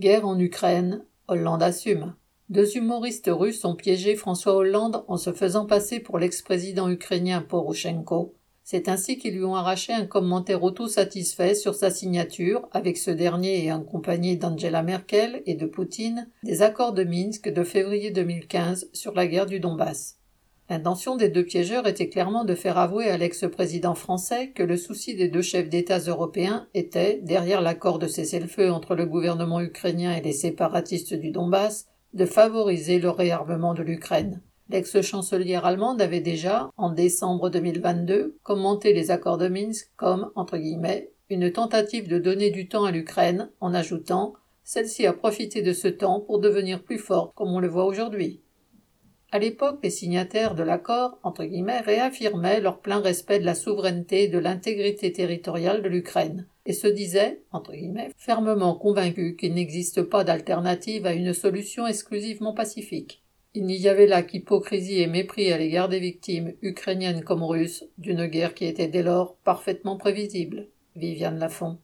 [0.00, 2.14] Guerre en Ukraine, Hollande assume.
[2.48, 8.34] Deux humoristes russes ont piégé François Hollande en se faisant passer pour l'ex-président ukrainien Poroshenko.
[8.64, 13.62] C'est ainsi qu'ils lui ont arraché un commentaire auto-satisfait sur sa signature, avec ce dernier
[13.62, 19.12] et accompagné d'Angela Merkel et de Poutine, des accords de Minsk de février 2015 sur
[19.12, 20.19] la guerre du Donbass.
[20.70, 25.16] L'intention des deux piégeurs était clairement de faire avouer à l'ex-président français que le souci
[25.16, 30.20] des deux chefs d'État européens était, derrière l'accord de cessez-le-feu entre le gouvernement ukrainien et
[30.20, 34.42] les séparatistes du Donbass, de favoriser le réarmement de l'Ukraine.
[34.68, 41.10] L'ex-chancelière allemande avait déjà, en décembre 2022, commenté les accords de Minsk comme, entre guillemets,
[41.30, 45.88] une tentative de donner du temps à l'Ukraine, en ajoutant Celle-ci a profité de ce
[45.88, 48.40] temps pour devenir plus forte, comme on le voit aujourd'hui.
[49.32, 54.24] À l'époque, les signataires de l'accord, entre guillemets, réaffirmaient leur plein respect de la souveraineté
[54.24, 60.02] et de l'intégrité territoriale de l'Ukraine, et se disaient, entre guillemets, fermement convaincus qu'il n'existe
[60.02, 63.22] pas d'alternative à une solution exclusivement pacifique.
[63.54, 68.26] Il n'y avait là qu'hypocrisie et mépris à l'égard des victimes, ukrainiennes comme russes, d'une
[68.26, 70.68] guerre qui était dès lors parfaitement prévisible.
[70.96, 71.78] Viviane Lafont.